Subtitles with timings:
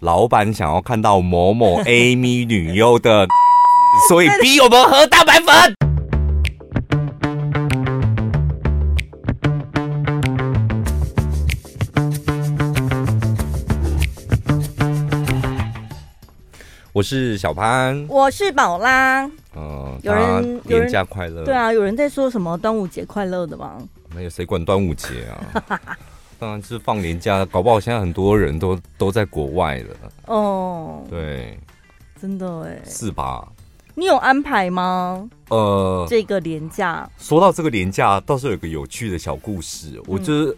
[0.00, 3.26] 老板想要看到某某 AV 女优的，
[4.08, 5.74] 所以逼我们喝蛋白粉。
[16.92, 19.24] 我是小潘，我是宝拉。
[19.24, 21.44] 嗯、呃，有人连假快乐。
[21.44, 23.76] 对啊，有人在说什么端午节快乐的吗？
[24.14, 25.08] 没有，谁管端午节
[25.68, 25.80] 啊？
[26.46, 29.96] 当然是放年假，搞不好现在很多人都都在国外了。
[30.26, 31.58] 哦，对，
[32.22, 33.48] 真的哎，是吧？
[33.96, 35.28] 你有安排吗？
[35.48, 39.94] 呃，这个年假，说到这个年假，倒是有个有趣的小故事。
[39.96, 40.56] 嗯、我就是。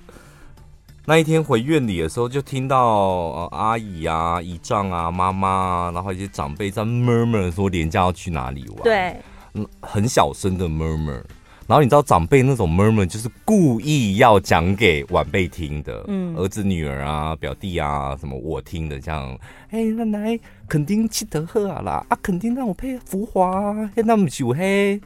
[1.07, 8.83] 那一天回院里的时候，就听到呃阿姨啊、姨丈啊、妈妈啊，然后一些长辈在 murmur 说年假要去哪里玩。
[8.83, 9.17] 对，
[9.55, 11.23] 嗯，很小声的 murmur。
[11.69, 19.39] 然后你知道长辈那种 murmur 就是故意要讲给晚辈听的，嗯，儿子、女儿啊、表弟啊什么我听的这样。
[19.69, 24.99] 哎，奶奶肯定记得喝啊啦，啊肯定让我配福华，那么久嘿。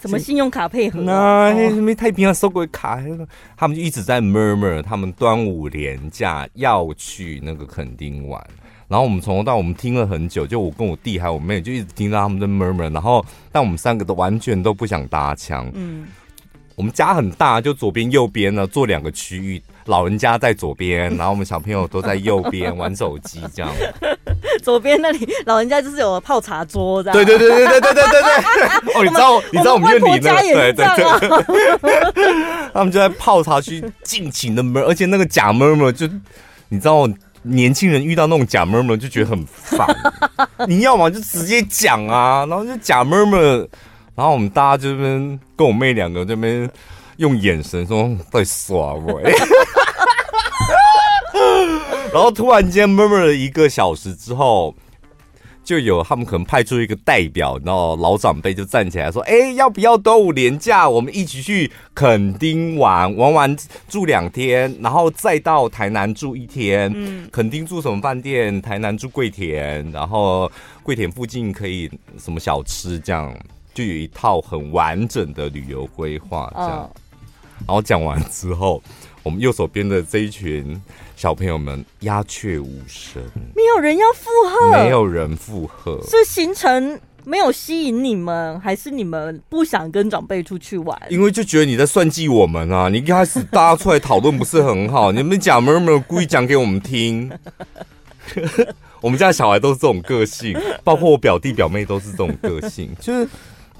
[0.00, 1.02] 什么信用卡配合？
[1.02, 2.98] 那什么太平洋收鬼卡？
[3.54, 8.42] 他们就一直在 murmur，他们端午连假要去那个垦丁玩。
[8.88, 12.92] 然后我们从头到尾我们听了很久，就我跟我弟还有我妹就一直听到他们的 murmur。
[12.92, 15.68] 然后但我们三个都完全都不想搭腔。
[15.74, 16.06] 嗯，
[16.76, 23.72] 我们家很大，就左边右边呢坐两个区域，老人家在左边， 然后我们小朋友都在右边玩手机这样。
[24.62, 27.14] 左边那里老人家就是有泡茶桌这样。
[27.14, 28.94] 对对对对对对对对对。
[28.94, 30.86] 哦，你知道你知道我们院里那个对对
[32.12, 36.06] 对，他们就在泡茶区尽情的 murmur，而且那个假 murmur 就
[36.68, 37.06] 你知道
[37.46, 39.86] 年轻人遇到那种假 murmur 就觉得很烦。
[40.68, 43.66] 你要么就直接讲啊，然后就假 murmur，
[44.14, 46.68] 然后我们大家这边跟我妹两个这边
[47.18, 49.20] 用眼神说在耍我。
[52.12, 54.74] 然后突然间 murmur 了一个小时之后，
[55.66, 60.88] 就有他们可能派出一个代表，然后老长辈就站起来说：“哎，要不要端午连假？
[60.88, 63.56] 我们一起去垦丁玩，玩完
[63.88, 66.88] 住两天，然后再到台南住一天。
[66.94, 68.62] 嗯，垦丁住什么饭店？
[68.62, 70.48] 台南住桂田，然后
[70.84, 72.96] 桂田附近可以什么小吃？
[73.00, 73.36] 这样
[73.74, 76.48] 就有一套很完整的旅游规划。
[76.54, 76.90] 这样，
[77.66, 78.80] 然后讲完之后，
[79.24, 80.80] 我们右手边的这一群。
[81.16, 83.22] 小朋友们鸦雀无声，
[83.54, 90.94] 没有人要附和，没有人附和，是行程没有吸引你们，还是你们不想跟长辈出去玩？
[91.08, 92.90] 因为就觉得你在算计我们啊！
[92.90, 97.32] 你一开始大家出来讨论不是很好，你们讲没有故意讲给我们听。
[99.00, 100.54] 我们家小孩都是这种个性，
[100.84, 103.26] 包括我表弟表妹都是这种个性，就是。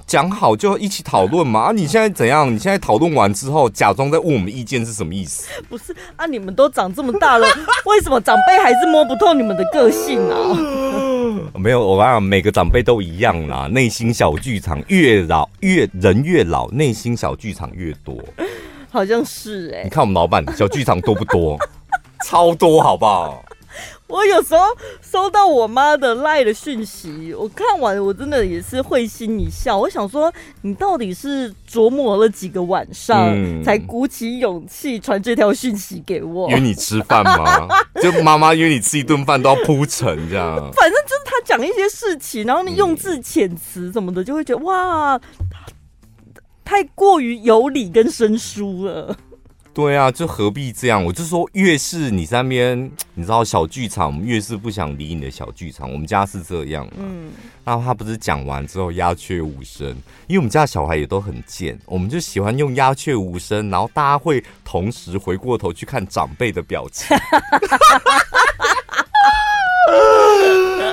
[0.07, 1.59] 讲好就一起讨论嘛！
[1.63, 2.47] 啊，你现在怎样？
[2.47, 5.49] 你现在讨论完之后，假装在问我们意见是什么意思？
[5.67, 7.45] 不是啊，你们都长这么大了，
[7.85, 11.51] 为什么长辈还是摸不透你们的个性啊？
[11.59, 18.17] 没有，我讲每个长辈都一样啦，内心小剧场越老越人越老，内心小剧场越多。
[18.89, 21.59] 好像是哎、欸，你看我们老板小剧场多不多？
[22.25, 23.43] 超多，好不好？
[24.07, 24.63] 我有时候
[25.01, 29.77] 收到我妈的赖的讯息，我看完我真的也是会心一笑。
[29.77, 36.49] 我想说，你到底是琢磨了几个晚上，嗯、才鼓起勇气传这条讯息给我？
[36.49, 37.67] 约你吃饭吗？
[38.01, 40.55] 就妈妈约你吃一顿饭都要铺陈这样。
[40.71, 45.19] 反正就是他讲一些事情，然后你用字遣词什么的，就会觉得哇，
[46.63, 49.17] 太过于有理跟生疏了。
[49.77, 51.05] 对啊，就何必这样？
[51.05, 55.93] 我就说，越是你在那边， 你知道小剧场，我们越是不想理你的小剧场。
[55.93, 57.29] 我们家是这样，嗯。
[57.63, 59.89] 然后他不是讲完之后鸦雀无声，
[60.25, 67.15] 因为我们家小孩也都很贱，我们就喜欢用鸦雀无声，然后大家会同时回过头去看长辈的表情，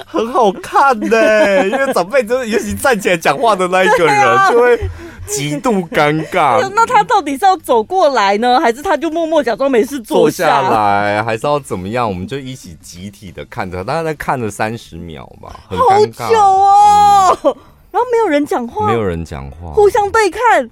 [0.05, 1.67] 很好看呢。
[1.67, 4.79] 因为长辈真的，尤其站起来讲话的那一个人， 就会。
[5.27, 6.61] 极度尴尬。
[6.75, 12.09] 那他到底是要走过来呢，还是他就默默假装没事坐下，坐下来，还是要怎么样？
[12.09, 17.39] 我们就一起集体的看着，大概在看了三十秒吧，很尴尬，好久哦。
[17.45, 17.57] 嗯、
[17.91, 20.71] 然后没有人讲话，没有人讲话，互相对看，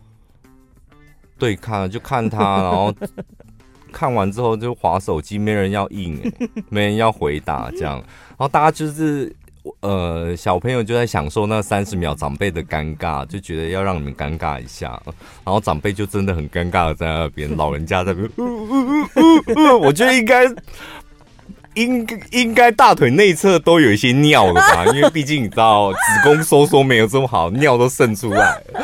[1.39, 2.93] 对看就看他，然后
[3.93, 6.21] 看完之后就划手机，没人要应，
[6.69, 9.35] 没人要回答，这样，然后大家就是。
[9.81, 15.01] 呃，小朋友就在享受那三十秒长辈的尴尬，就觉得要让你们尴尬一下，
[15.45, 20.45] 然后长辈就真的很尴尬的在那边，老人家在那边，我觉得应该
[21.75, 28.83] 应应该大腿内侧都有一些尿了吧，因为毕竟你知道子宫收缩没有这么好，尿都渗出来了。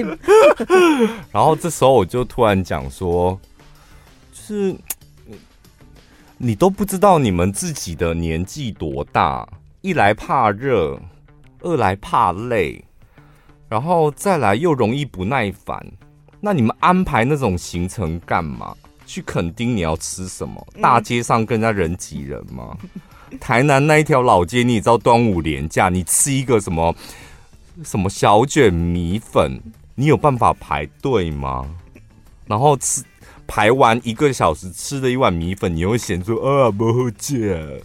[1.32, 3.40] 然后这时候我就突然讲说，
[4.32, 4.76] 就是。
[6.42, 9.46] 你都不知道你们自己的年纪多大，
[9.82, 11.00] 一来怕热，
[11.60, 12.84] 二来怕累，
[13.68, 15.84] 然后再来又容易不耐烦。
[16.40, 18.74] 那你们安排那种行程干嘛？
[19.06, 20.66] 去垦丁你要吃什么？
[20.80, 22.76] 大街上跟人家人挤人吗？
[23.40, 26.94] 台南那一条老街，你也知道端午连假，你吃一个什么
[27.82, 29.60] 什么小卷米粉，
[29.94, 31.68] 你有办法排队吗？
[32.46, 33.02] 然后吃。
[33.52, 37.82] 排完一个小时吃了一碗米粉，你会嫌说啊不好吃，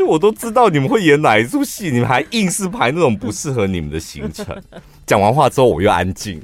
[0.00, 4.46] 就我都知道你们会演哪一出戏，你们还硬是排那种不适合你们的行程。
[5.06, 6.40] 讲完话之后，我又安静，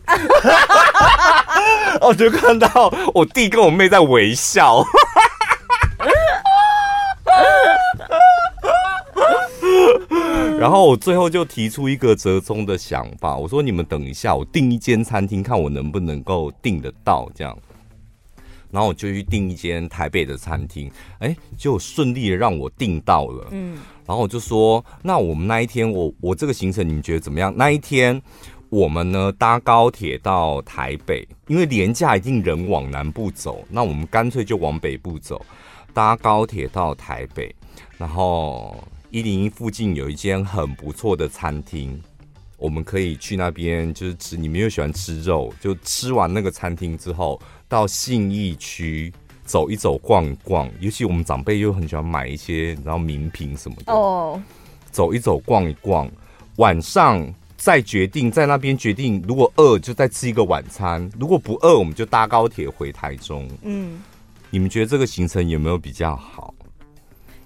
[2.03, 4.85] 我 就看到我弟跟我妹在微笑，
[10.61, 17.57] 然后我最后就提出一个折中的想法，我说你们等一下，我订一间餐厅，看我能不能够订得到这样。
[18.71, 23.49] 然后我就去订一间台北的餐厅，哎，就顺利的让我订到了。
[23.53, 27.53] 嗯，然后我就说，那我们那一天，我我这个行程你们觉得怎么样？
[27.57, 28.21] 那一天
[28.69, 35.41] 我们呢搭高铁到台北，因为廉价一定人往南部走，那我们干脆就往北部走，
[35.95, 37.55] 搭高铁到台北，
[37.97, 38.77] 然后
[39.11, 41.99] 一零一附近有一间很不错的餐厅，
[42.59, 44.37] 我们可以去那边就是吃。
[44.37, 47.41] 你们又喜欢吃肉，就吃完那个餐厅之后。
[47.69, 49.13] 到信义区
[49.45, 53.93] 走一走、逛一逛，尤其我们长辈又很喜欢买一些，然后名品什么的。
[53.93, 54.41] 哦，oh.
[54.91, 56.11] 走一走、逛一逛，
[56.57, 57.27] 晚上
[57.57, 63.49] 再决定在那边决定，如果饿就再吃一个晚餐，如果不饿我们就搭高铁回台中。
[63.63, 64.03] 嗯，
[64.51, 66.55] 你们觉得这个行程有没有比较好？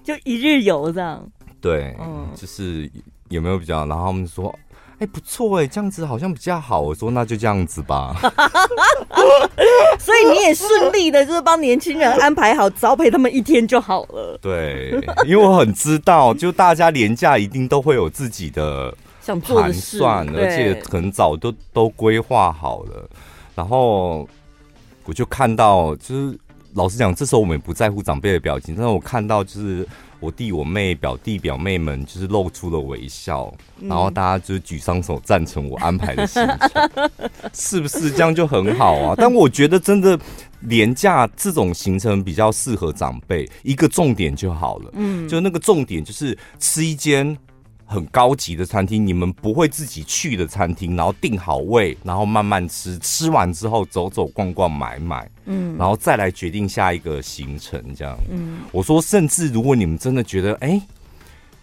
[0.03, 1.27] 就一日游这样。
[1.59, 2.89] 对，嗯，就是
[3.29, 3.85] 有没有比较？
[3.85, 4.53] 然后他们说。
[5.01, 6.79] 哎，不错哎，这样子好像比较好。
[6.79, 8.15] 我说那就这样子吧。
[9.97, 14.37] 所以你也顺利的，就是帮年轻人安排好，只要陪他们一天就好了。
[14.39, 14.91] 对，
[15.25, 23.09] 因为我很知道，就大家连假一定都会有自己的想做的事，而且很早都都规划好了。
[23.55, 24.29] 然后
[25.05, 26.37] 我就看到，就是
[26.75, 29.87] 老实讲，这时候我们也不在乎长辈的表情，但是我看到就是。
[30.21, 37.11] 我弟、我妹、表弟、表妹们就是露出了微笑，嗯、然后大家就是举双手赞成我安排的行程，
[37.51, 39.15] 是不是这样就很好啊？
[39.17, 40.17] 但我觉得真的
[40.61, 44.91] 廉价这种行程比较适合长辈，一个重点就好了。
[44.93, 47.37] 嗯，就那个重点就是吃一间。
[47.91, 58.17] 很高级的餐厅，你们不会自己去的餐厅，然后定好位，然后慢慢吃，吃完之后走走逛逛买买，嗯，然后再来决定下一个行程，这样。
[58.29, 60.81] 嗯，我说，甚至如果你们真的觉得，哎。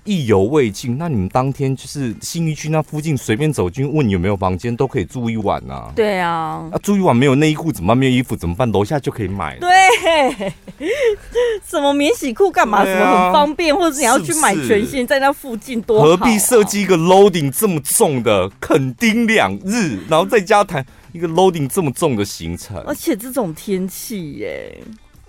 [0.09, 5.93] 意犹未尽，那你们当天就是新一区那附近随便走进，问有没有房间，都可以住一晚啊。
[5.95, 7.99] 对啊，啊住一晚没有内衣裤怎么办？
[7.99, 8.71] 没有衣服怎么办？
[8.73, 9.59] 楼下就可以买。
[9.59, 10.53] 对，
[11.69, 12.79] 什么免洗裤干嘛？
[12.79, 20.83] 啊、什么很方便，或者你要去买全新，在那附近多何必设计一个 loading 这么重的垦丁两日，然后再加谈
[21.13, 22.83] 一个 loading 这么重的行程？
[22.87, 24.75] 而且这种天气耶。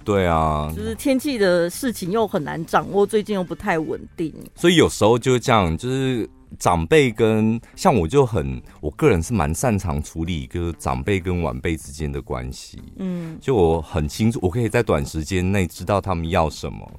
[0.03, 16.91] 对啊，就是天气的事情又很难掌握，最近又不太稳定，所以有时候就是这样，就是长辈跟像我就很，我个人是蛮擅长处理一个长辈跟晚辈之间的关系，嗯，就我很清楚，我可以在短时间内知道他们要什么，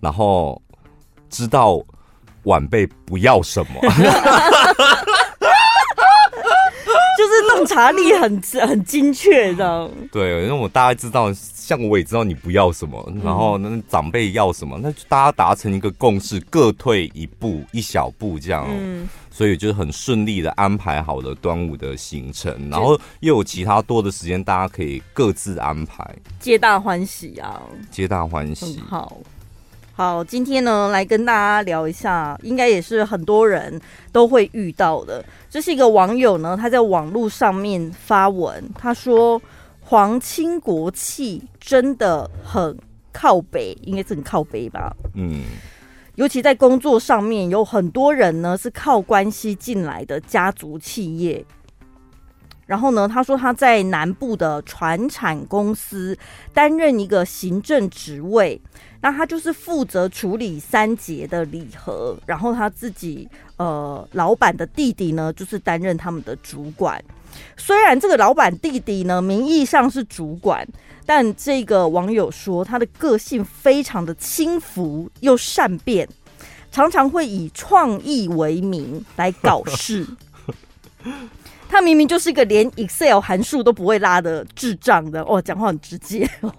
[0.00, 0.60] 然后
[1.28, 1.78] 知道
[2.44, 3.80] 晚辈不要什么。
[7.66, 26.04] 察力很很精确的，对，因为我大概知道，像我也知道你不要什么，然后那长辈要什么，那就大家达成一个共识，各退一步，一小步这样，嗯，所以就是很顺利的安排好了端午的行程，然后又有其他多的时间，大家可以各自安排，
[26.40, 29.18] 皆大欢喜啊，皆大欢喜，好。
[29.96, 35.24] 好，今天呢，来跟大家聊一下，应该也是很多人都会遇到的。
[35.48, 39.40] 这是一个网友呢，他在网络上面发文，他说
[39.80, 42.76] 皇亲国戚真的很
[43.12, 44.92] 靠北，应该是很靠北吧？
[45.14, 45.42] 嗯，
[46.16, 51.44] 尤其在工作上面，有很多人呢是靠关系进来的家族企业。
[52.66, 56.16] 然后呢，他说他在南部的船产公司
[56.52, 58.60] 担任一个行政职位，
[59.00, 62.16] 那他就是负责处理三节的礼盒。
[62.24, 67.02] 然后他自己呃，老板的弟弟呢，就是担任他们的主管。
[67.56, 70.66] 虽然这个老板弟弟呢，名义上是主管，
[71.04, 76.08] 但这个网友说他的个性非常的轻浮又善变，
[76.70, 80.06] 常常会以创意为名来搞事。
[81.74, 86.54] 他明明就是一个连 Excel 函数都不会拉的智障的哦，讲话很直接哦。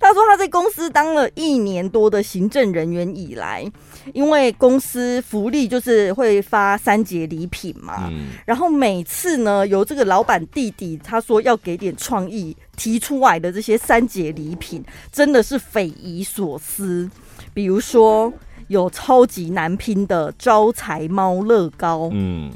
[0.00, 3.70] 他说他在公司当了一年多的行政人员以来，
[4.14, 14.82] 因为公司福利就是会发三节礼品嘛，嗯、然后每次呢由这个老板弟弟他说要给点创意提出来的这些三节礼品，
[15.12, 17.10] 真的是匪夷所思。
[17.52, 18.32] 比如说
[18.68, 22.50] 有超级难拼的招财猫乐高，嗯，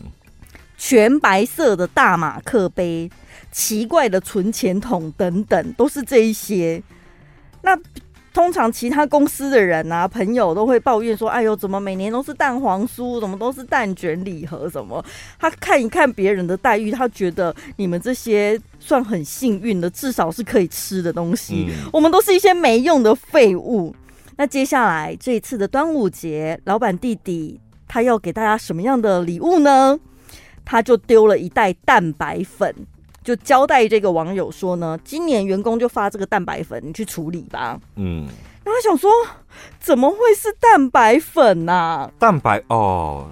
[0.76, 3.10] 全白色的大马克杯。
[3.50, 6.82] 奇怪的存钱筒等等，都是这一些。
[7.62, 7.78] 那
[8.32, 14.68] 通常其他公司的人啊，朋友都会抱怨说：“哎呦，怎么每年都是蛋黄酥，怎么都是蛋卷礼盒？
[14.68, 15.00] 什么？”
[15.38, 21.68] 他看一看别人的待遇，他觉得你们这些算很幸运的，至少是可以吃的东西。
[21.68, 23.94] 嗯、我们都是一些没用的废物。
[24.36, 29.96] 那接下来这一次的端午节，老板弟弟他要给大家什么样的礼物呢？
[30.64, 32.74] 他就丢了一袋蛋白粉。
[33.22, 37.80] 就交代这个网友说呢，今年员工就发这个蛋白粉，你去处理吧。
[37.96, 38.26] 嗯，
[38.62, 39.10] 然后他想说，
[39.80, 42.10] 怎么会是蛋白粉啊？
[42.18, 43.28] 蛋白哦，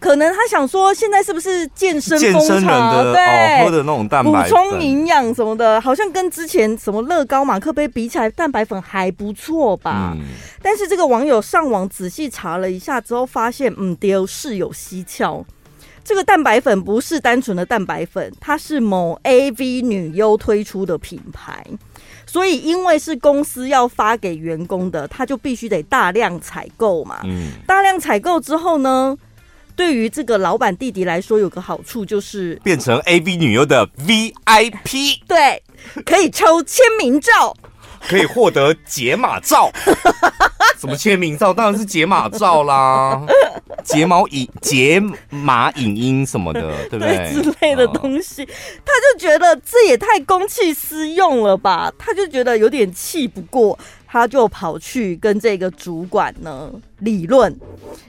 [0.00, 10.12] 可能他想说，现在是不是健身健身人的对、哦、喝的那种蛋白粉，补充营养什么的，好像跟之前什么乐高马克杯比起来，蛋白粉还不错吧？
[10.16, 10.24] 嗯、
[10.60, 15.46] 但是这个网友上网仔细查了一下之后，发现嗯，丢是有蹊跷。
[16.06, 21.66] 这个蛋白粉不是单纯的蛋白粉，它是某 AV 女优推出的品牌，
[22.24, 27.22] 所以因为是公司要发给员工的，他就必须得大量采购嘛。
[27.24, 29.18] 嗯，大量采购之后呢，
[29.74, 35.60] 对于这个老板弟弟来说，有个好处就是变成 AV 女优的 VIP，对，
[36.04, 37.56] 可以抽签名照。
[38.00, 39.70] 可以获得解码照，
[40.78, 41.52] 什么签名照？
[41.52, 43.20] 当然是解码照啦，
[43.84, 45.00] 睫毛影、解
[45.30, 47.16] 码影音什么的， 对不对？
[47.16, 48.48] 对之类的东西，哦、
[48.84, 51.92] 他就觉得这也太公器私用了吧？
[51.98, 57.54] 他就觉得有点气不过，他就跑去跟这个主管呢理论，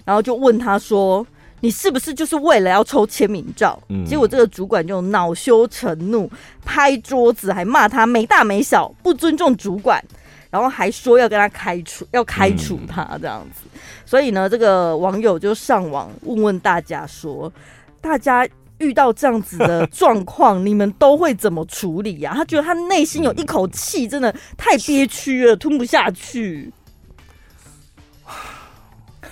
[0.05, 1.25] 然后就问他说。
[1.59, 3.81] 你是不是就是为了要抽签名照？
[3.89, 6.29] 嗯，结果这个主管就恼羞成怒，
[6.63, 10.03] 拍桌子还骂他没大没小，不尊重主管，
[10.51, 13.61] 然后还说要跟他开除，要开除他这样子。
[13.73, 17.51] 嗯，所以呢，这个网友就上网问问大家说，
[17.99, 18.47] 大家
[18.77, 22.33] 遇到这样子的状况，你们都会怎么处理呀？
[22.35, 26.71] 他觉得他内心有一口气，真的太憋屈了，吞不下去。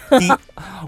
[0.20, 0.28] 第，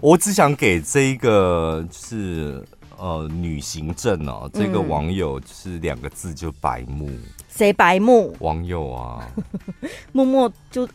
[0.02, 2.64] 我只想给这一个就是
[2.98, 7.10] 呃女行政哦，这个网友就是两个字，就白目。
[7.50, 8.36] 谁白目？
[8.40, 9.28] 网友啊，
[10.14, 10.88] 默默就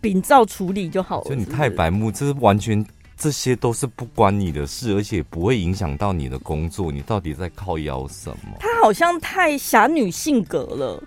[0.00, 1.28] 秉照处理就好了。
[1.28, 2.84] 就你太白目，这是完全
[3.16, 6.92] 这些都是不关你的事，而且不会影响到你的工作。
[6.92, 8.56] 你到底在靠腰什么？
[8.60, 11.02] 他好像太侠女性格了，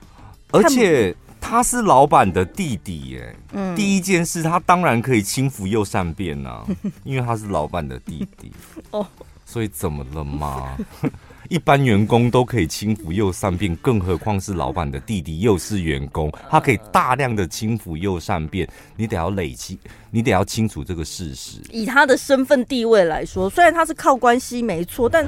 [0.51, 1.15] 而且。
[1.47, 6.65] 他是老板的弟弟耶，嗯，第一件事他当然可以轻浮又善变呐，
[7.05, 8.51] 因为他是老板的弟弟
[8.89, 9.05] 哦，
[9.45, 10.75] 所以怎么了嘛？
[11.47, 19.77] 一般员工都可以轻浮又善变，更何况是老板的弟弟又是员工，他可以大量的轻浮又善变，你得要累积，
[20.09, 21.59] 你得要清楚这个事实。
[21.69, 25.25] 以他的身份地位来说，虽然他是靠关系没错，但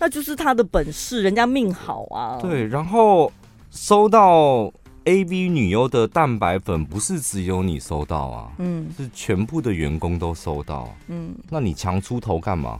[0.00, 2.38] 那就是他的本事，人家命好啊。
[2.40, 3.30] 对，然后
[3.70, 4.72] 收到。
[5.08, 12.78] AV 女优的蛋白粉不是只有你收到啊，嗯，是全部的员工都收到，嗯，那你强出头干嘛？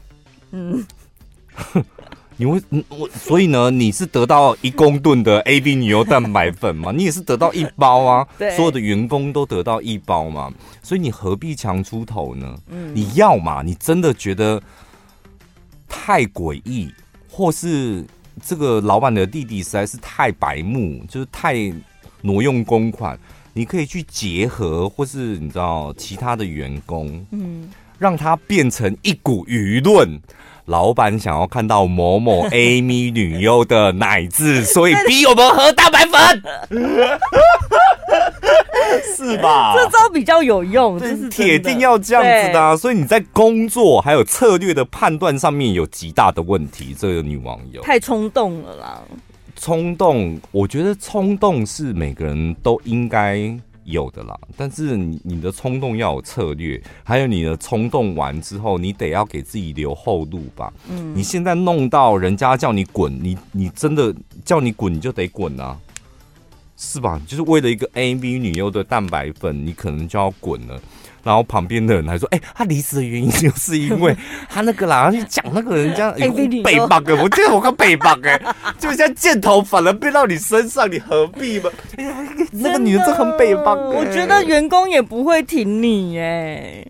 [0.51, 0.85] 嗯，
[2.37, 6.93] 你会，我所以呢，你是得到一公吨的 AV 女优蛋白粉吗？
[6.93, 12.55] 你也是得到一包啊， 对，所有的员工都得到一包嘛，所以你何必强出头呢？
[12.69, 14.63] 嗯，你要嘛，你真的觉得
[15.89, 16.93] 太诡异，
[17.31, 18.05] 或是
[18.45, 21.73] 这个老板的弟弟实在是太白目，就是太。
[22.23, 23.19] 挪用公款，
[23.53, 30.21] 你可以去结合，或是你知道其他的员工，嗯，让它变成一股舆论。
[30.67, 36.43] 老板想要看到某某 AV 女优的奶子，所以逼 我们喝蛋白粉，
[39.17, 39.75] 是吧？
[39.75, 42.77] 这招比较有用，这是铁定要这样子的啊。
[42.77, 46.95] 所以你在工作还有策略的判断上面有极大的问题。
[46.99, 49.01] 这个女网友太冲动了啦。
[49.61, 53.37] 冲动，我觉得冲动是每个人都应该
[53.85, 54.39] 有的啦。
[54.57, 60.73] 但是你你的冲动要有策略，还有你的冲动完之后，你得要给自己留后路吧。
[60.89, 65.77] 嗯，你现在弄到人家叫你滚，你你真的叫你滚，你就得滚啊，
[66.77, 67.21] 是吧？
[67.27, 70.81] 就是为了一个 A B 女优的蛋白粉，你可能就要滚了。
[71.29, 74.17] 然后旁边的人还说：“哎、欸，他离职的原因就是因为
[74.49, 76.11] 他那个啦，去讲那个人家
[76.65, 78.41] 背包的，我记得我看背包哎，
[78.81, 81.71] 就像箭头反而背到你身上，你何必嘛？
[82.51, 86.83] 那个女的真很背包，我觉得员工也不会挺你哎。”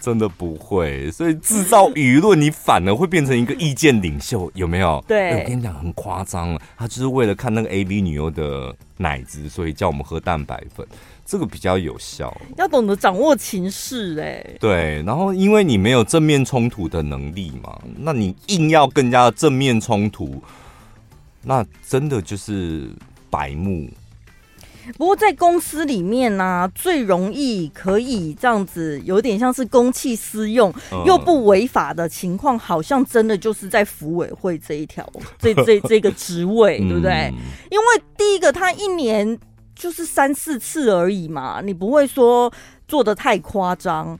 [0.00, 5.04] 真的不会，所以制造舆论，你反而会变成一个意见领袖，有没有？
[5.08, 10.86] 对，我跟你讲，很夸张了，他就是为了看那个 AV 女优的奶子，所以叫我们喝蛋白粉，
[11.26, 12.34] 这个比较有效。
[12.56, 15.02] 要懂得掌握情势，哎，对。
[15.02, 20.40] 然后，因为你没有正面冲突的能力嘛，那你硬要更加的正面冲突，
[21.42, 22.88] 那真的就是
[23.28, 23.90] 白目。
[24.96, 30.72] 不过在公司里面呢、啊，最容易可以这样子，有点像是公器私用
[31.04, 35.04] 又不违法的情况，好像真的就是在服委会这一条，
[35.40, 37.32] 这这这个职位，对不对？
[37.68, 37.84] 因为
[38.16, 39.36] 第一个，他一年
[39.76, 42.52] 就是三四次而已嘛，你不会说
[42.88, 44.18] 做的太夸张。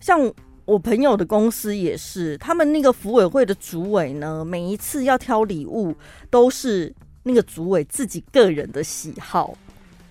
[0.00, 0.32] 像
[0.64, 5.94] 我朋友的公司也是，他们那个福委会的主委呢，每一次要挑礼物，
[6.30, 6.92] 都是
[7.22, 9.56] 那个主委自己个人的喜好。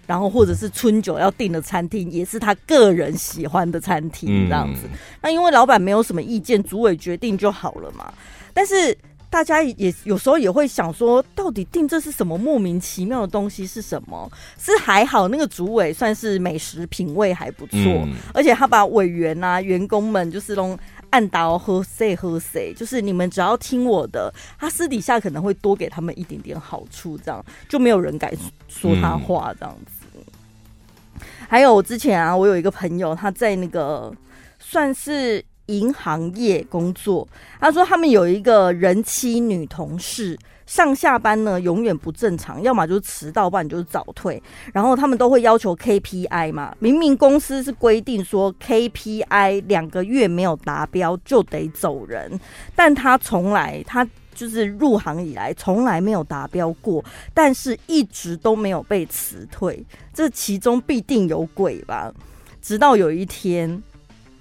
[0.05, 4.81] 然后或者是春酒要订的餐厅，也是他个人喜欢的餐厅这样子。
[5.21, 8.13] 那因为老板没有什么意见，主委决定就好了嘛。
[8.53, 8.95] 但是
[9.33, 14.31] 大家也有时候也会想说，到底定这是什么莫名其妙的东西是什么？
[14.59, 20.77] 是还好那个主委算是美食品味还不错，而且他把委员啊、员工们就是弄
[21.09, 28.31] 按到喝谁喝谁，就是你们只要听我的，他私底下可能会多给他们一点点好处，这样就没有人敢
[28.67, 31.25] 说他话这样子。
[31.49, 34.13] 还有我之前啊，我有一个朋友，他在那个
[34.59, 37.27] 算是银行业工作。
[37.59, 44.41] 他说他们有一个人妻女同事，上下班呢永远不正常，要么就是迟到，不然就是早退。
[44.73, 52.39] 然后他们都会要求 KPI 嘛，明明公司是规定说 KPI 两个月没有达标就得走人，
[52.75, 54.07] 但他从来他。
[54.35, 57.05] 就是入行以来从来没有达标过，
[57.35, 62.11] 但是一直都没有被辞退，这其中必定有鬼吧？
[62.59, 63.83] 直到有一天，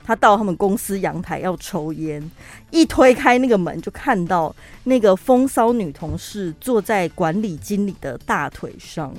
[0.04, 2.22] 他到他们公司阳台要抽烟，
[2.70, 4.54] 一推开那个门，就看到
[4.84, 9.12] 那个风骚女同事坐在管理经理的大腿上，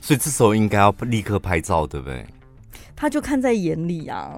[0.00, 2.26] 所以这时候应该要立刻拍照，对不对？
[2.94, 4.36] 他就看在眼里啊。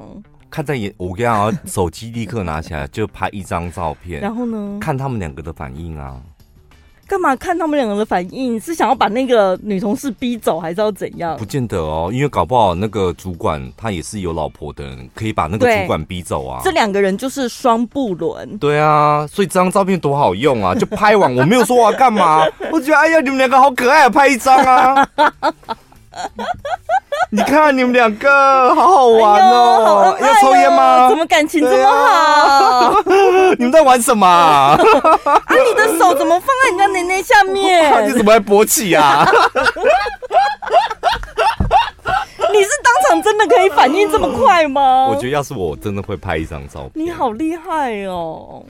[0.51, 6.21] 看在眼，我跟你讲，手机立刻拿起来就拍一张照片， 然后呢，看他们两个的反应啊。
[7.11, 8.59] 干嘛看他们两个的反应？
[8.61, 11.37] 是想要把那个女同事逼走，还是要怎样？
[11.37, 16.61] 不见得哦，因为搞不好那个主管他也是有老婆的人，可以把那个主管逼走啊。
[16.63, 18.57] 这两个人就是双不伦。
[18.59, 20.73] 对啊，所以这张照片多好用啊！
[20.73, 25.09] 就拍完，我没有说我要干嘛，我觉得哎呀，你们两个好可爱啊，拍一张啊。
[27.33, 31.09] 你看你们两个好好玩哦，要抽烟吗？
[31.09, 32.93] 怎么感情这么好？
[33.57, 34.27] 你们在玩什么？
[34.27, 34.77] 啊，
[35.49, 38.09] 你的手怎么放在人家奶奶下面？
[38.09, 39.25] 你怎么还勃起啊？
[42.53, 45.07] 你是当场真的可以反应这么快吗？
[45.09, 47.05] 我觉得要是我真的会拍一张照片。
[47.07, 48.63] 你好厉害哦！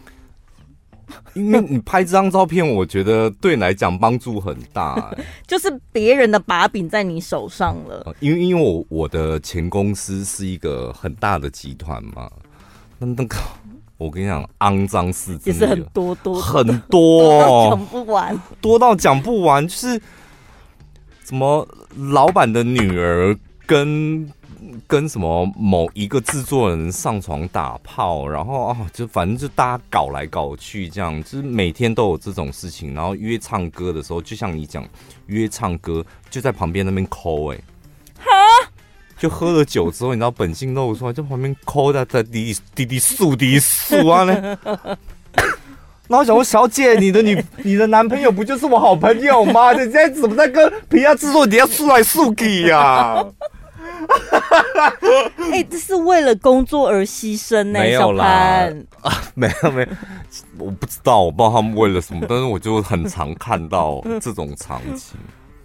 [1.34, 8.14] 因为你拍这张照片，我觉得对你来讲帮助很大，欸， 就是别人的把柄在你手上了。
[8.20, 12.30] 因为因为我我的前公司是一个很大的集团嘛，
[12.98, 13.36] 那那个
[13.96, 20.00] 我跟你讲，肮脏事也是很多多很多，讲不完，多到讲不完，就是
[21.24, 24.30] 什么老板的女儿跟。
[24.86, 32.94] 跟什么某一个制作人上床打炮，然后啊，就反正就大家搞来搞去，这样就是每天都有这种事情。
[32.94, 34.86] 然后约唱歌的时候，就像你讲，
[35.26, 37.58] 约唱歌就在旁边那边抠，哎，
[38.18, 38.30] 哈，
[39.18, 44.58] 就喝了酒之后，你知道本性露出来，就旁边抠在在滴滴滴数滴数啊呢。
[46.08, 49.72] 然后想说，小姐，你的女你的男朋友不就是我好朋友吗？
[49.72, 53.24] 你现在怎么在跟皮亚制作底下数来数去呀？
[55.52, 57.78] 哎、欸，这是为了工作而牺牲呢？
[57.80, 58.68] 没有啦，
[59.02, 59.88] 啊，没有没有，
[60.64, 65.18] 我不知道，我不知道他们为了什么，但是我就很常看到这种场景。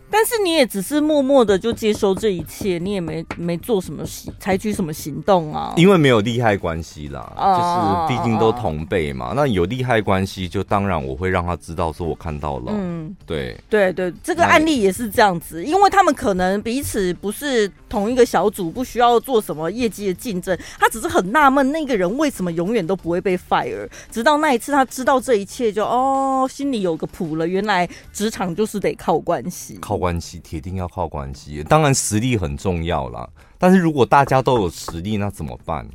[0.08, 5.74] 但是你也只是默默的就接收这一切，你也没没做什么行，采取什么行动啊？
[5.76, 9.34] 因为没有利害关系啦，就是毕竟都同辈嘛。
[9.36, 12.65] 那有利害关系，就当然我会让他知道说我看到了。
[12.69, 20.58] 嗯，对对对，这个案例也是这样子，因为他们可能彼此不是同一个小组，不需要做什么业绩的竞争。
[20.77, 23.88] 他只是很纳闷，那个人为什么永远都不会被 fire。
[24.12, 27.47] 直到那一次，他知道这一切就，哦，心里有个谱了。
[27.47, 31.63] 原来职场就是得靠关系，靠关系，铁定要靠关系。
[31.63, 35.88] 当然实力很重要啦，但是如果大家都有实力，那怎么办？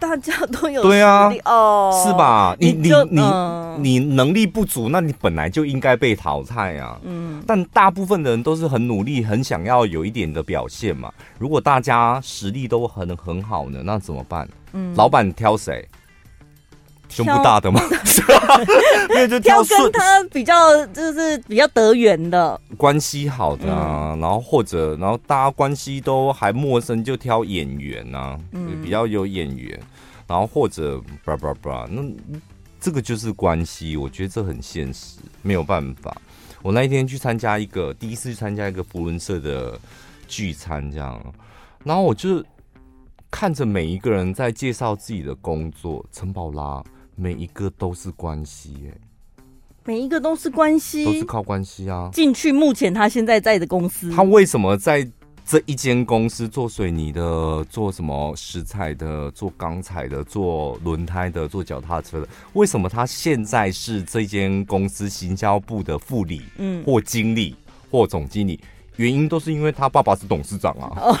[0.00, 2.56] 大家都有对啊，哦，是吧？
[2.58, 6.98] 你你你、嗯、你能力不足，那你本来就应该被淘汰啊。
[7.04, 11.12] 嗯，但大部分的人都是很努力，很想要有一点的表现嘛。
[11.38, 14.48] 如果大家实力都很很好呢，那怎么办？
[14.72, 15.86] 嗯，老板挑谁？
[17.10, 17.82] 胸部大的吗？
[19.10, 29.78] 因为就挑跟他比较就是比较得缘的关系好的啊，嗯、然后或者然后大家关系都还陌生，就挑演员啊，嗯、比较有演员，
[30.26, 32.02] 然后或者叭叭叭，那
[32.80, 36.16] 这个就是关系，我觉得这很现实，没有办法。
[36.62, 39.78] 我那一天去参加一个第一次去参加一个福伦社的
[40.28, 41.20] 聚餐，这样，
[41.84, 42.44] 然后我就
[43.30, 46.82] 看着每一个人在介绍自己的工作，陈宝拉。
[47.20, 48.94] 每一个都是关系耶，
[49.84, 52.08] 每一个都是关系，都是靠关系啊。
[52.14, 55.06] 进去，目前他现在在的公司，他为什么在
[55.44, 62.28] 这一间公司做水泥的，做什么石材的，做钢材的，做轮胎的，做脚踏车的？
[62.54, 67.54] 为什么他现在是这间公司行销部的副理，嗯，或经理，
[67.90, 68.58] 或总经理？
[68.96, 71.18] 原因都是因为他爸爸是董事长啊。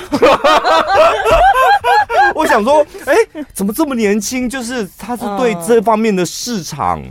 [2.30, 2.38] Oh.
[2.38, 4.48] 我想说，哎、欸，怎么这么年轻？
[4.48, 7.02] 就是他是对这方面的市场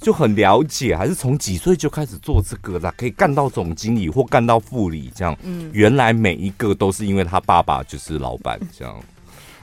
[0.00, 2.92] 就很了解，还是从几岁就开始做这个啦？
[2.96, 5.36] 可以干到总经理或干到副理这样。
[5.42, 8.94] 嗯，原来每一个都是因为他爸爸就是老板这样。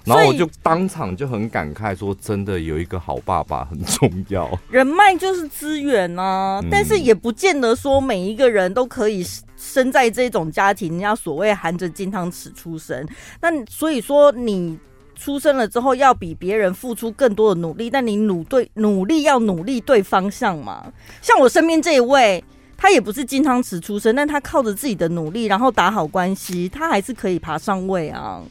[0.03, 4.49] 然后我就当场就很感慨说，真的有一个好爸爸很重要。
[4.71, 9.23] 人脉就是资源啊，但是也不见得说每一个人都可以
[9.55, 13.07] 生在这种家庭，人家所谓含着金汤匙出生。
[13.41, 14.79] 那所以说你。
[15.21, 20.91] 出生了之后要比别人付出更多的努力，但你努对努力要努力对方向嘛。
[21.21, 22.43] 像我身边这一位，
[22.75, 28.41] 他也不是金汤匙出生，但他靠着自己的努力，然后打好关系，他还是可以爬上位啊。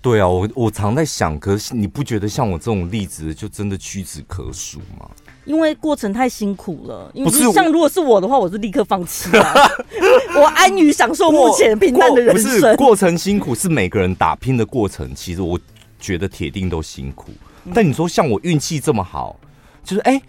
[0.00, 5.10] 对啊，我我常在想，可是你不觉得像我这种例子就真的屈指可数吗？
[5.46, 7.10] 因为过程太辛苦了。
[7.14, 9.44] 因为像如果是我的话，我是立刻放弃了。
[10.36, 12.60] 我安于享受目前平淡的人生。
[12.60, 15.14] 不是过程辛苦，是每个人打拼的过程。
[15.14, 15.58] 其实我
[15.98, 17.30] 觉得铁定都辛苦。
[17.72, 19.34] 但你说像我运气这么好，
[19.82, 20.20] 就是哎，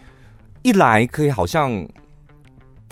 [0.62, 1.86] 一来可以好像。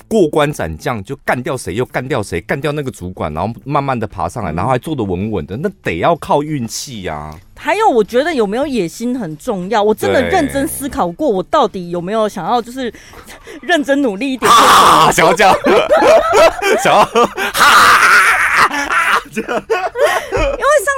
[0.07, 7.33] 过关斩将就干掉谁又干掉谁，干掉那个主管，然后慢慢的爬上来，然后还做得稳稳的，那得要靠运气呀。
[7.57, 9.81] 还有，我觉得有没有野心很重要。
[9.81, 12.93] 我真的认真思考过，我到底有没有想要就是
[13.61, 15.55] 认真努力一点， 啊想要这样，
[16.83, 17.03] 想要
[17.53, 19.21] 哈，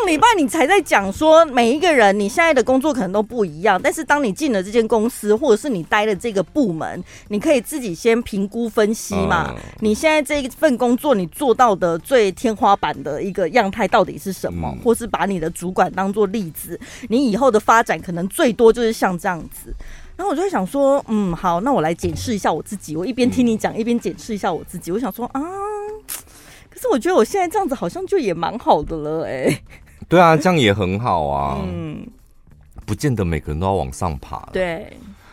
[0.07, 9.53] 礼拜你才在讲说，每一个人你现在的工作可能都不一样，但是当你进了这间公司，或者是你待的这个部门，你可以自己先评估分析嘛。
[9.81, 14.73] 你现在这一份工作，你做到的最天花板的一个样态到底是什么？
[14.81, 19.75] 或是把你的主管当做例子，你以后的发展可能最多就是像这样子。
[20.15, 22.95] 然后我就会想说，嗯，好，那我来检视一下我自己。
[22.95, 24.89] 我一边听你讲，一边检视一下我自己。
[24.89, 25.41] 我想说啊，
[26.69, 29.61] 可是我觉得我现在这样子好像就也蛮好的了，哎。
[30.07, 31.61] 对啊，这样也很好啊。
[31.67, 32.05] 嗯，
[32.85, 34.47] 不见得每个人都要往上爬。
[34.53, 34.91] 对，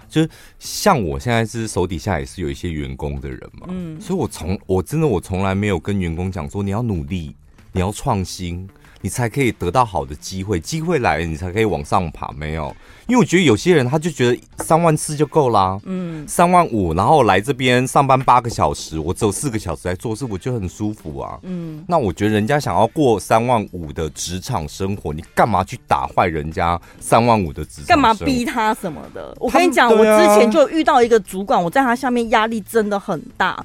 [0.09, 3.67] 就是像我现在是手底下也是有一些员工的人嘛。
[3.71, 7.35] 嗯，所以我从我真的我从来没有跟员工讲说，你要努力，
[7.73, 8.69] 你要创新。
[9.05, 12.33] 你才可以得到好的机会，机会来了你才可以往上爬。
[12.39, 12.75] 没有，
[13.07, 21.85] 因为我觉得有些人他就觉得三万四就够啦，嗯，三万五，然后来这边上班八个小时，我只有四个小时来做事，我就很舒服啊，嗯。
[21.87, 27.89] 那我觉得人家想要过三万五的职场生活，你干嘛去打坏人家三万五的职场？
[27.89, 29.37] 干嘛逼他什么的？
[29.39, 33.63] 我跟你讲，我之前就遇到一个主管，我在他下面压力真的很大。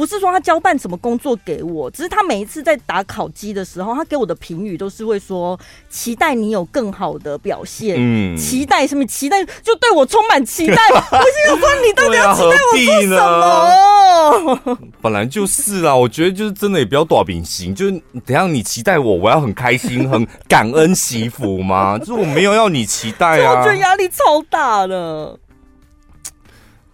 [0.00, 5.60] 不是说他交办什么工作给我，只是他每一次在打考绩的时候，他给我的评语都是会说
[5.90, 9.04] 期待你有更好的表现，嗯，期待什么？
[9.04, 10.76] 期待就对我充满期待。
[10.88, 14.78] 我心想说，你到底要期待我做什么？
[15.02, 17.92] 本来就是啦，我觉得就是真的也不要多秉行，就是
[18.24, 21.98] 等下你期待我，我要很开心、很感恩惜福吗？
[21.98, 25.38] 就是我没有要你期待啊，我觉得压力超大的。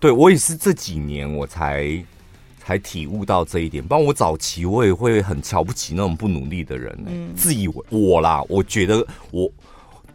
[0.00, 2.04] 对，我也是这几年我才。
[2.66, 9.48] 才体悟到这一点，不然我早期我也会很瞧不起那种不努力的人，欸，嗯，自以为我啦，我觉得我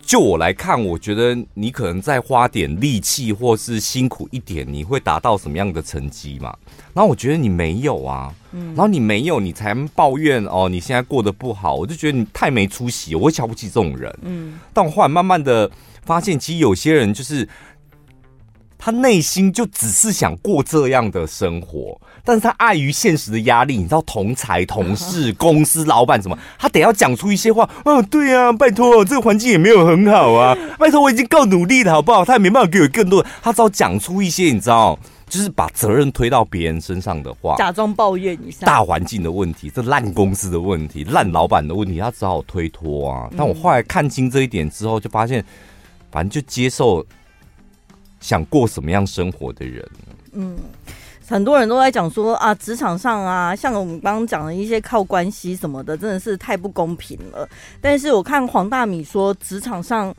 [0.02, 6.54] 就我来看，我觉得你可能再花点力气，或是辛苦一点，你会达到什么样的成绩嘛？
[6.94, 14.14] 然后我觉得你没有啊，嗯，然后你没有，你才抱怨哦，你现在过得不好，我就觉得你太没出息，我会瞧不起这种人。
[14.24, 15.72] 嗯，但我后来慢慢的
[16.04, 17.48] 发现，其实有些人就是。
[18.84, 27.70] 他内心就只是想过这样的生活，但是他碍于现实的压力，你知道，同才、同事、公司老板什么， 他得要讲出一些话。
[27.86, 32.26] 哦，对啊，拜托，这个环境也没有很好啊， 拜托，我已经够努力了，好不好？
[32.26, 34.98] 他也没办法给我更多，他只好讲出一些，你知道，
[35.30, 43.30] 就是把责任推到别人身上的话，假装抱怨一下大环境的问题，这烂公司的问题，烂老板的问题，他只好推脱啊。
[43.38, 45.46] 但我后来看清这一点之后，就发现，
[46.10, 47.06] 反正就接受。
[48.22, 49.86] 想过什么样生活的人？
[50.32, 50.56] 嗯，
[51.28, 57.46] 很多人都在讲说啊，职场上啊，像我们刚刚讲的一些靠关系什么的，真的是太不公平了。
[57.82, 60.16] 但是我看黄大米说，职场上。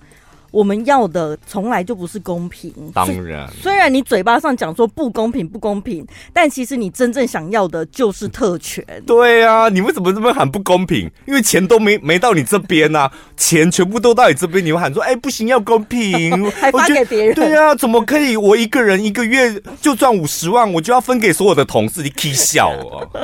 [0.53, 2.73] 我们要的从来就不是公平。
[2.95, 8.85] 当然，虽然你嘴巴上讲说不公平不公平，但其实你真正想要的就是特权。
[9.05, 11.11] 对啊，你为什么这么喊不公平？
[11.27, 16.49] 因为钱都没没到你这边啊，钱全部都到你这边，你会喊说：“哎，不行，要公平。
[16.53, 17.35] ”还发给别人？
[17.35, 18.37] 对啊，怎么可以？
[18.37, 22.03] 我一个人一个月就赚五十万，我就要分给所有的同事？
[22.03, 23.09] 你可以笑哦。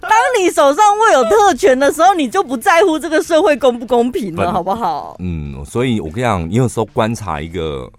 [0.00, 0.10] 当
[0.40, 5.16] 你手上握有特权的时候，你就不在乎这个社会公不公平了，好不好？
[5.18, 6.70] 嗯，所以我跟你讲，你有。
[6.70, 7.90] 时候观察一个，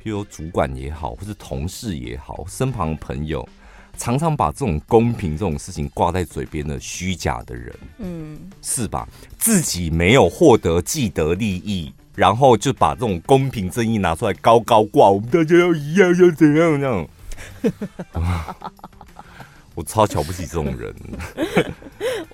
[0.00, 3.46] 譬如主管也好，或是同事也好，身旁的朋友，
[3.98, 9.08] 常常把这种公平这种事情挂在嘴边的虚假的人，嗯，是吧？
[9.38, 17.08] 自己没有获得既得利益，然后就把这种公平正义拿出来高高挂，我们大家要一样，要怎样这样？
[19.74, 20.94] 我超瞧不起这种人。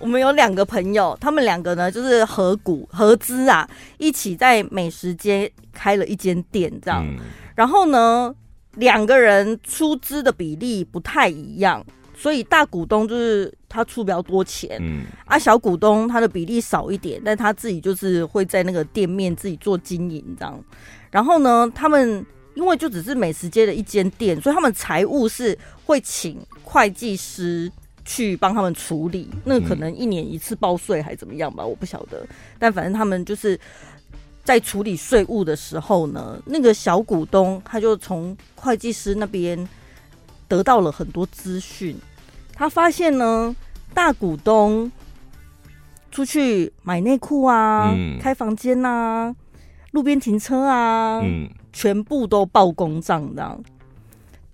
[0.01, 7.05] 我们有两个朋友，他们两个呢就是合股合资啊，一起在美食街开了一间店，这样。
[7.05, 7.19] 嗯、
[7.55, 8.35] 然后呢，
[8.75, 11.85] 两个人出资的比例不太一样，
[12.17, 20.63] 所以大股东就是他出比较多钱，嗯，啊，小股东他的比例少一点，但他自己就是会在那个店面自己做经营这样。
[21.11, 27.71] 然后呢，他们因为就只是美食街的一间店，所以他们财务是会请会计师。
[28.09, 32.27] 去帮他们处理，那可能一年一次报税还怎么样吧，我不晓得。
[32.59, 33.61] 但反正他们就是
[34.43, 39.69] 在处理税务的时候呢，那个小股东他就从会计师那边
[40.49, 41.95] 得到了很多资讯。
[42.55, 43.55] 他发现呢，
[43.93, 44.91] 大股东
[46.11, 49.37] 出去买内裤啊、嗯、开房间啊、
[49.91, 53.63] 路边停车啊，嗯、全部都报公账这样。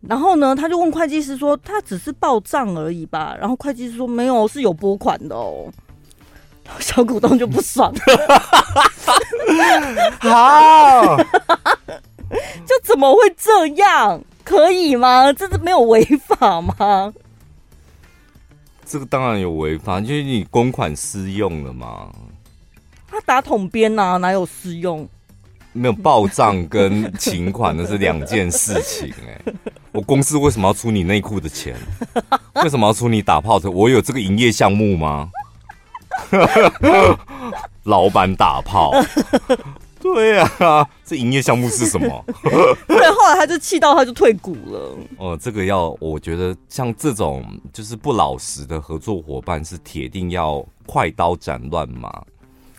[0.09, 5.73] 然后呢，他就问会计师说：“他只是报账而已吧？”然后会计师说：“没有，是有拨款的哦。
[6.81, 8.01] ”小股东就不爽了，
[10.21, 11.17] 好，
[12.67, 14.21] 就怎么会这样？
[14.45, 15.33] 可以吗？
[15.33, 17.13] 这是没有违法吗？
[18.85, 22.11] 这个当然有违法，就是你公款私用了嘛。
[23.09, 25.09] 他打统编呐，哪有私用？
[25.75, 29.53] 没有报账跟请款那是两件事情哎。
[29.93, 31.77] 我公司为什么要出你内裤的钱？
[32.65, 33.71] 为什么要出你打炮的？
[33.71, 35.29] 我有这个营业项目吗？
[37.85, 38.93] 老板打炮，
[40.01, 42.25] 对啊，这营业项目是什么？
[42.87, 44.97] 对，后来他就气到他就退股了。
[45.19, 52.23] 哦，这个要我觉得像这种就是不老实的合作伙伴是铁定要快刀斩乱麻。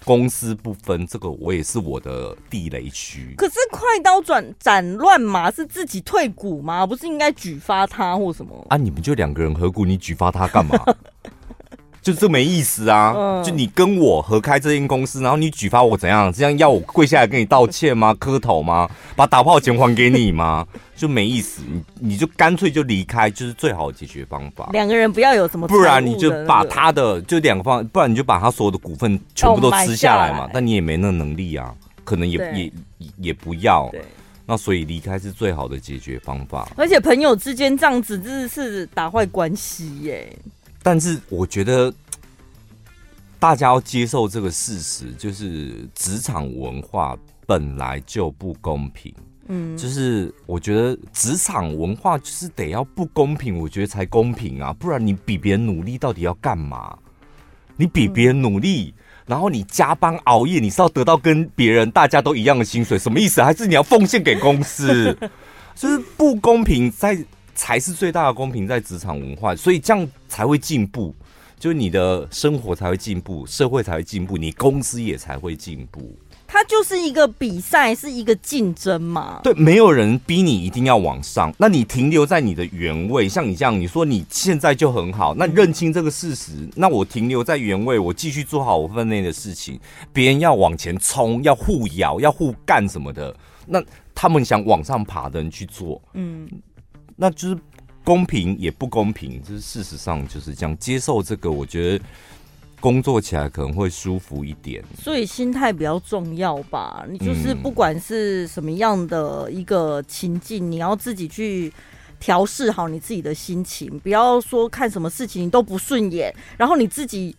[0.05, 3.33] 公私不分，这个我也是我的地雷区。
[3.35, 6.85] 可是快刀斩斩乱麻是自己退股吗？
[6.85, 8.65] 不是应该举发他或什么？
[8.69, 10.79] 啊，你们就两个人合股，你举发他干嘛？
[12.05, 13.15] 就这没意思啊！
[13.17, 16.31] 嗯、就你跟我合开这间公司，然后你举发我怎样？
[16.31, 18.13] 这样要我跪下来跟你道歉吗？
[18.21, 18.87] 磕头吗？
[19.15, 20.67] 把打炮钱还给你吗？
[20.95, 24.69] 就没意思，你你就干脆就离开，就是最好的解决方法。
[24.71, 30.47] 两个人不要有什么，不然你就把他的就两个方，不然你就把他所有的股份全部都吃下来嘛。
[30.53, 32.71] 但你也没那能力啊，可能也也
[33.17, 33.89] 也不要。
[33.89, 34.01] 对
[34.45, 36.69] 那所以离开是最好的解决方法。
[36.77, 40.31] 而且朋友之间这样子，真的是打坏关系耶。
[40.85, 41.91] 但是我觉得
[43.39, 47.17] 大家要接受这个事实，就是职场文化
[47.47, 49.11] 本来就不公平。
[49.47, 54.71] 嗯，就是我觉得职场文化就是得要不公平，我觉得才公平啊！
[54.73, 56.95] 不然你比别人努力到底要干嘛？
[57.77, 58.93] 你比别人努力，
[59.25, 63.41] 然后你加班熬夜，你是要得到跟别人大家都一样的薪水，什么意思？
[63.41, 65.17] 还是你要奉献给公司？
[65.75, 67.17] 就是不公平在。
[67.55, 71.15] 才是最大的公平，在职场文化，所以这样才会进步，
[71.57, 76.15] 就是你的生活才会进步，社会才会进步，你公司也才会进步。
[76.47, 79.41] 它就是一个比赛，是一个竞争嘛。
[79.43, 89.79] 对，没有人逼你一定要往上，那你停留在你的原位，像你这样，你说你现在就很好，那认清这个事实，那我停留在原位，我继续做好我分内的事情。
[90.13, 96.47] 别人要往前冲，要互咬，要互干什么的，那他们想往上爬的人去做，嗯，
[97.15, 97.57] 那就是
[98.03, 100.77] 公平也不公平，就是事实上就是这样。
[100.77, 102.05] 接受这个，我觉得。
[102.81, 107.03] 工作起来可能会舒服一点，所以心态比较重要吧。
[107.09, 111.73] 你就是不管是什么样的一个情境，嗯、你要自己去
[112.19, 117.35] 调试好你自己的心情，不要说看什么事情都不顺眼，然后你自己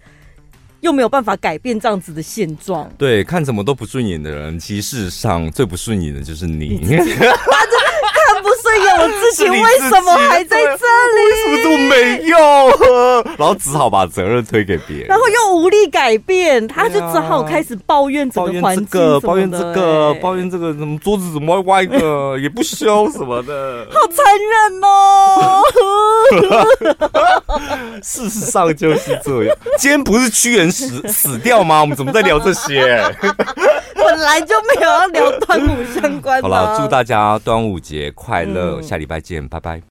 [0.80, 2.90] 又没有办法改变这样子的现状。
[2.98, 6.80] 对，看什么都不顺眼的人，其实事实上最不顺眼的就是你。
[8.78, 11.18] 你有自己为什么还在这里？
[11.26, 11.94] 为什么这么没
[12.26, 12.36] 用？
[13.38, 25.62] 然后只好把责任推给别人，然后又无力改变，他就只好开始抱怨整个环境，抱怨这个，抱怨这个，什么桌子怎么歪歪的，也不修什么的，好残忍哦！
[28.02, 29.56] 事实上就是这样。
[29.78, 31.80] 今天不是屈原死死掉吗？
[31.80, 33.02] 我们怎么在聊这些？
[33.96, 36.48] 本来就没有要聊端午相关的。
[36.48, 38.82] 好了，祝大家端午节快乐！
[38.82, 39.82] 下礼拜见，拜拜。